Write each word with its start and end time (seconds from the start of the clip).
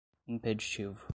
impeditivo 0.27 1.01